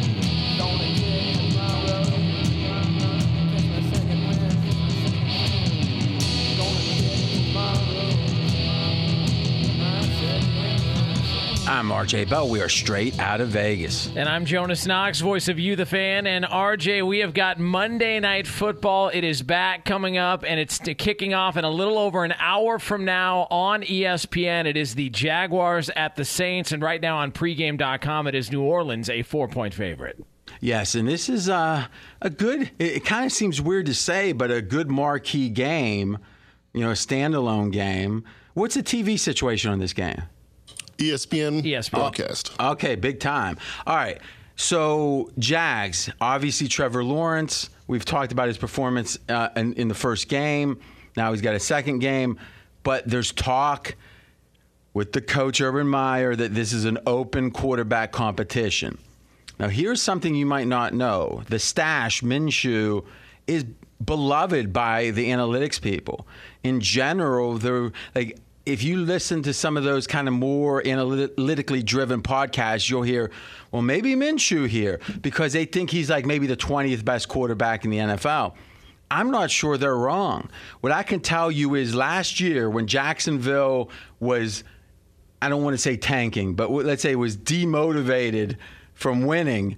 [11.71, 12.49] I'm RJ Bell.
[12.49, 14.13] We are straight out of Vegas.
[14.17, 16.27] And I'm Jonas Knox, voice of you, the fan.
[16.27, 19.07] And RJ, we have got Monday Night Football.
[19.07, 22.77] It is back coming up, and it's kicking off in a little over an hour
[22.77, 24.65] from now on ESPN.
[24.65, 26.73] It is the Jaguars at the Saints.
[26.73, 30.21] And right now on pregame.com, it is New Orleans, a four point favorite.
[30.59, 31.85] Yes, and this is uh,
[32.21, 36.17] a good, it, it kind of seems weird to say, but a good marquee game,
[36.73, 38.25] you know, a standalone game.
[38.55, 40.23] What's the TV situation on this game?
[41.01, 41.91] ESPN, ESPN.
[41.91, 42.51] broadcast.
[42.59, 43.57] Okay, big time.
[43.85, 44.19] All right.
[44.55, 47.69] So, Jags, obviously Trevor Lawrence.
[47.87, 50.79] We've talked about his performance uh, in, in the first game.
[51.17, 52.39] Now he's got a second game.
[52.83, 53.95] But there's talk
[54.93, 58.97] with the coach, Urban Meyer, that this is an open quarterback competition.
[59.59, 63.05] Now, here's something you might not know the stash, Minshew,
[63.47, 63.65] is
[64.03, 66.27] beloved by the analytics people.
[66.63, 71.81] In general, they're like, if you listen to some of those kind of more analytically
[71.81, 73.31] driven podcasts, you'll hear,
[73.71, 77.91] well, maybe Minshew here because they think he's like maybe the 20th best quarterback in
[77.91, 78.53] the NFL.
[79.09, 80.49] I'm not sure they're wrong.
[80.79, 83.89] What I can tell you is last year when Jacksonville
[84.19, 84.63] was,
[85.41, 88.57] I don't want to say tanking, but let's say was demotivated
[88.93, 89.77] from winning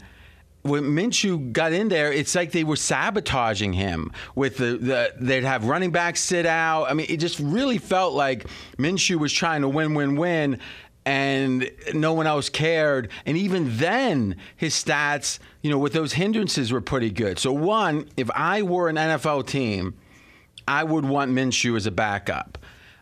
[0.64, 5.44] when Minshew got in there, it's like they were sabotaging him with the, the they'd
[5.44, 6.86] have running backs sit out.
[6.90, 8.48] I mean, it just really felt like
[8.78, 10.60] Minshew was trying to win, win, win,
[11.06, 13.10] and no one else cared.
[13.26, 17.40] And even then, his stats, you know, with those hindrances were pretty good.
[17.40, 19.96] So one, if I were an NFL team,
[20.66, 22.58] I would want Minshew as a backup.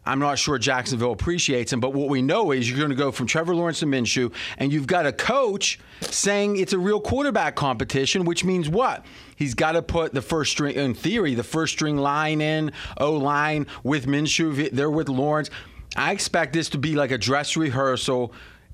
[0.05, 3.11] I'm not sure Jacksonville appreciates him, but what we know is you're going to go
[3.11, 7.55] from Trevor Lawrence to Minshew, and you've got a coach saying it's a real quarterback
[7.55, 9.05] competition, which means what?
[9.35, 13.13] He's got to put the first string, in theory, the first string line in, O
[13.13, 14.71] line with Minshew.
[14.71, 15.51] They're with Lawrence.
[15.95, 18.33] I expect this to be like a dress rehearsal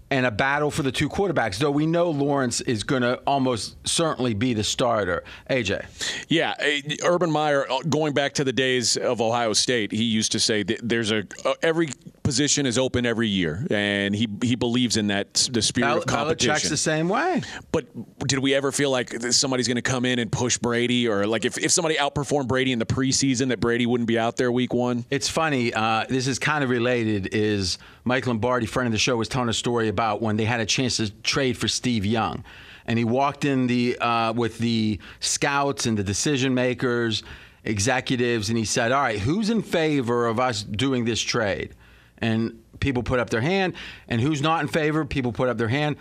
[0.09, 3.75] and a battle for the two quarterbacks, though we know Lawrence is going to almost
[3.87, 5.23] certainly be the starter.
[5.49, 5.85] AJ.
[6.29, 6.55] Yeah,
[7.03, 10.63] Urban Meyer, uh, going back to the days of Ohio State, he used to say
[10.63, 11.89] there's a uh, every
[12.27, 16.05] position is open every year, and he he believes in that the spirit Bel- of
[16.07, 16.53] competition.
[16.53, 17.41] Belichick's the same way.
[17.71, 17.85] But
[18.27, 21.45] did we ever feel like somebody's going to come in and push Brady, or like
[21.45, 24.73] if, if somebody outperformed Brady in the preseason, that Brady wouldn't be out there week
[24.73, 25.05] one?
[25.09, 25.73] It's funny.
[25.73, 27.29] Uh, this is kind of related.
[27.33, 30.59] Is Mike Lombardi, friend of the show, was telling a story about when they had
[30.59, 32.43] a chance to trade for Steve Young,
[32.85, 37.23] and he walked in the uh, with the scouts and the decision makers
[37.63, 41.73] executives and he said, All right, who's in favor of us doing this trade?
[42.19, 43.73] And people put up their hand.
[44.07, 45.05] And who's not in favor?
[45.05, 45.97] People put up their hand.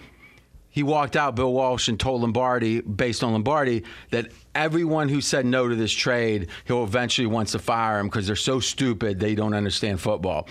[0.69, 5.47] He walked out, Bill Walsh, and told Lombardi, based on Lombardi, that everyone who said
[5.47, 9.35] no to this trade, he'll eventually wants to fire him because they're so stupid they
[9.35, 10.47] don't understand football.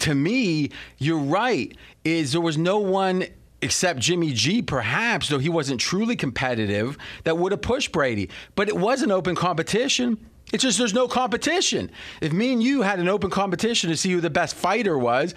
[0.00, 1.76] To me, you're right.
[2.04, 3.24] Is there was no one
[3.60, 8.30] except Jimmy G, perhaps, though he wasn't truly competitive, that would have pushed Brady.
[8.54, 10.18] But it was an open competition.
[10.54, 11.90] It's just there's no competition.
[12.20, 15.34] If me and you had an open competition to see who the best fighter was,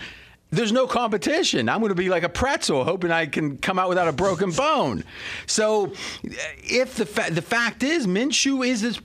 [0.52, 1.70] there's no competition.
[1.70, 4.52] I'm going to be like a pretzel, hoping I can come out without a broken
[4.56, 5.04] bone.
[5.48, 5.92] So,
[6.24, 9.02] if the fa- the fact is, Minshew is this.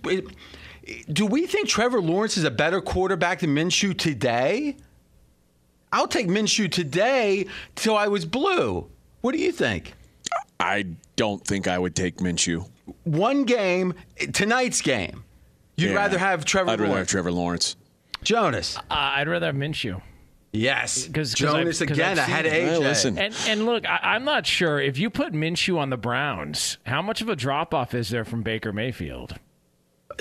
[1.11, 4.77] Do we think Trevor Lawrence is a better quarterback than Minshew today?
[5.95, 8.87] I'll take Minshew today till I was blue.
[9.23, 9.95] What do you think?
[10.61, 12.69] I don't think I would take Minshew.
[13.05, 13.95] One game,
[14.35, 15.25] tonight's game.
[15.77, 16.71] You'd yeah, rather have Trevor.
[16.71, 17.11] I'd rather Lawrence.
[17.11, 17.77] have Trevor Lawrence.
[18.23, 18.77] Jonas.
[18.77, 20.01] Uh, I'd rather have Minshew.
[20.53, 22.79] Yes, because Jonas I've, again I've ahead of AJ.
[22.81, 23.19] listen.
[23.19, 27.01] And, and look, I, am not sure if you put Minshew on the Browns, how
[27.01, 29.39] much of a drop off is there from Baker Mayfield?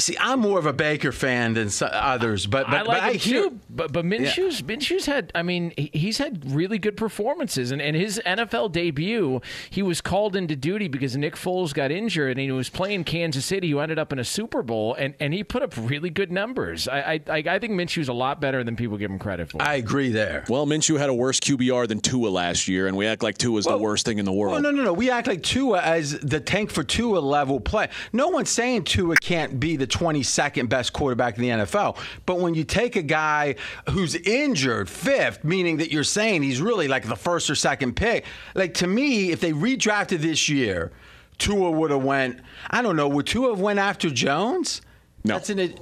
[0.02, 3.14] See, I'm more of a Baker fan than others, but but I like but I
[3.14, 3.60] hear, too.
[3.70, 4.68] But but Minshew's yeah.
[4.68, 9.82] Minshew's had, I mean, he's had really good performances, and in his NFL debut, he
[9.82, 13.70] was called into duty because Nick Foles got injured, and he was playing Kansas City,
[13.70, 16.88] who ended up in a Super Bowl, and, and he put up really good numbers.
[16.88, 19.62] I I, I think Minshew's a lot better than people give him credit for.
[19.62, 20.46] I agree there.
[20.50, 23.60] Well, Minshew had a worse QBR than Tua last year, and we act like Tua
[23.60, 24.54] is well, the worst thing in the world.
[24.54, 24.94] Well, no, no, no.
[24.94, 27.90] We act like Tua as the tank for Tua level play.
[28.12, 31.98] No one's saying Tua can't be the 22nd best quarterback in the NFL.
[32.26, 33.56] But when you take a guy
[33.90, 38.26] who's injured, fifth, meaning that you're saying he's really like the first or second pick,
[38.56, 40.92] like to me, if they redrafted this year,
[41.38, 42.40] Tua would have went.
[42.70, 43.08] I don't know.
[43.08, 44.82] Would Tua have went after Jones?
[45.24, 45.36] No.
[45.36, 45.76] That's an.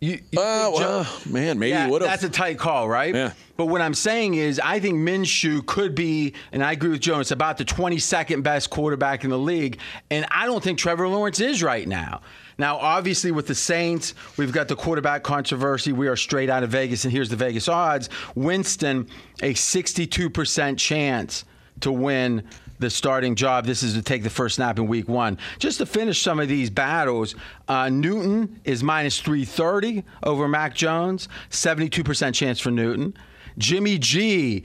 [0.00, 2.10] You, you uh, well, man, maybe yeah, would have.
[2.10, 3.14] That's a tight call, right?
[3.14, 3.32] Yeah.
[3.56, 7.32] But what I'm saying is, I think Minshew could be, and I agree with Jones,
[7.32, 9.78] about the 22nd best quarterback in the league.
[10.10, 12.20] And I don't think Trevor Lawrence is right now.
[12.58, 15.92] Now, obviously, with the Saints, we've got the quarterback controversy.
[15.92, 19.08] We are straight out of Vegas, and here's the Vegas odds Winston,
[19.42, 21.44] a 62% chance
[21.80, 22.42] to win
[22.78, 23.64] the starting job.
[23.64, 25.38] This is to take the first snap in week one.
[25.58, 27.34] Just to finish some of these battles,
[27.68, 33.14] uh, Newton is minus 330 over Mac Jones, 72% chance for Newton.
[33.58, 34.64] Jimmy G,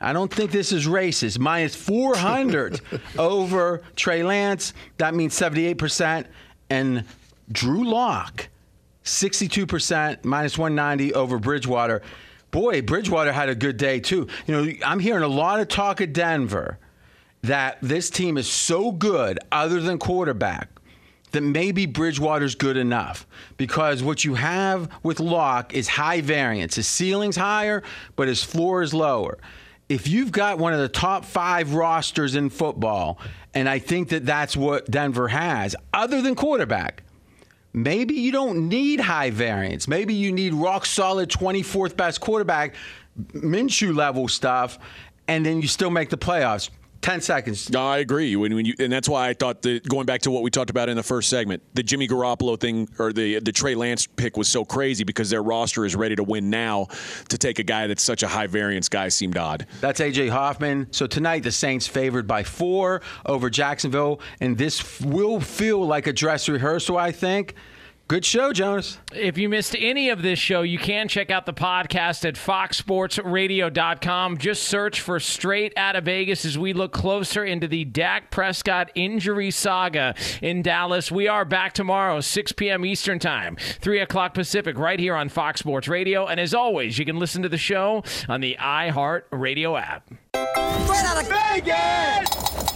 [0.00, 2.80] I don't think this is racist, minus 400
[3.18, 4.72] over Trey Lance.
[4.98, 6.26] That means 78%.
[6.70, 7.04] And
[7.50, 8.48] Drew Lock,
[9.04, 12.02] 62%, minus 190 over Bridgewater.
[12.50, 14.26] Boy, Bridgewater had a good day too.
[14.46, 16.78] You know, I'm hearing a lot of talk at Denver.
[17.42, 20.68] that this team is so good, other than quarterback,
[21.32, 23.26] that maybe Bridgewater's good enough.
[23.56, 26.76] Because what you have with Lock is high variance.
[26.76, 27.82] His ceiling's higher,
[28.16, 29.38] but his floor is lower.
[29.88, 33.18] If you've got one of the top five rosters in football,
[33.54, 37.02] and I think that that's what Denver has, other than quarterback,
[37.72, 39.88] maybe you don't need high variance.
[39.88, 42.74] Maybe you need rock solid 24th best quarterback,
[43.32, 44.78] Minshew level stuff,
[45.26, 46.70] and then you still make the playoffs.
[47.00, 47.74] 10 seconds.
[47.74, 48.34] I agree.
[48.36, 50.70] When, when you, and that's why I thought that going back to what we talked
[50.70, 54.36] about in the first segment, the Jimmy Garoppolo thing or the the Trey Lance pick
[54.36, 56.88] was so crazy because their roster is ready to win now.
[57.28, 59.66] To take a guy that's such a high variance guy seemed odd.
[59.80, 60.88] That's AJ Hoffman.
[60.92, 66.12] So tonight the Saints favored by four over Jacksonville, and this will feel like a
[66.12, 66.98] dress rehearsal.
[66.98, 67.54] I think.
[68.08, 68.98] Good show, Jonas.
[69.12, 74.38] If you missed any of this show, you can check out the podcast at foxsportsradio.com.
[74.38, 78.90] Just search for Straight Out of Vegas as we look closer into the Dak Prescott
[78.94, 81.12] injury saga in Dallas.
[81.12, 82.86] We are back tomorrow, 6 p.m.
[82.86, 86.26] Eastern Time, 3 o'clock Pacific, right here on Fox Sports Radio.
[86.26, 90.08] And as always, you can listen to the show on the iHeart Radio app.
[90.32, 92.67] Straight out of Vegas!